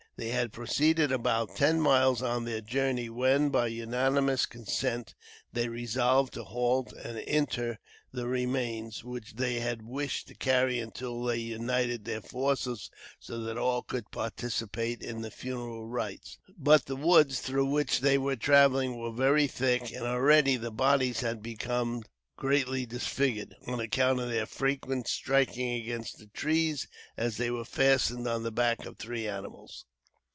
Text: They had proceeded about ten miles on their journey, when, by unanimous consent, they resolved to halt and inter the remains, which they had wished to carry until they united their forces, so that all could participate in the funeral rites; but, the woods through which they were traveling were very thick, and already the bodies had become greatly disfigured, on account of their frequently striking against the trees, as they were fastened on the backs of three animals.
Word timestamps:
They 0.17 0.29
had 0.29 0.53
proceeded 0.53 1.11
about 1.11 1.55
ten 1.55 1.81
miles 1.81 2.21
on 2.21 2.45
their 2.45 2.61
journey, 2.61 3.09
when, 3.09 3.49
by 3.49 3.67
unanimous 3.67 4.45
consent, 4.45 5.15
they 5.51 5.67
resolved 5.67 6.33
to 6.33 6.43
halt 6.43 6.93
and 6.93 7.17
inter 7.17 7.79
the 8.13 8.27
remains, 8.27 9.03
which 9.03 9.33
they 9.37 9.61
had 9.61 9.81
wished 9.81 10.27
to 10.27 10.35
carry 10.35 10.79
until 10.79 11.23
they 11.23 11.37
united 11.37 12.05
their 12.05 12.21
forces, 12.21 12.91
so 13.19 13.39
that 13.39 13.57
all 13.57 13.81
could 13.81 14.11
participate 14.11 15.01
in 15.01 15.23
the 15.23 15.31
funeral 15.31 15.87
rites; 15.87 16.37
but, 16.55 16.85
the 16.85 16.95
woods 16.95 17.39
through 17.39 17.65
which 17.65 17.99
they 18.01 18.19
were 18.19 18.35
traveling 18.35 18.99
were 18.99 19.11
very 19.13 19.47
thick, 19.47 19.91
and 19.91 20.05
already 20.05 20.55
the 20.55 20.69
bodies 20.69 21.21
had 21.21 21.41
become 21.41 22.03
greatly 22.37 22.85
disfigured, 22.85 23.55
on 23.65 23.79
account 23.79 24.19
of 24.19 24.29
their 24.29 24.45
frequently 24.45 25.09
striking 25.09 25.73
against 25.73 26.19
the 26.19 26.27
trees, 26.27 26.87
as 27.17 27.37
they 27.37 27.49
were 27.49 27.65
fastened 27.65 28.27
on 28.27 28.43
the 28.43 28.51
backs 28.51 28.85
of 28.85 28.99
three 28.99 29.27
animals. 29.27 29.85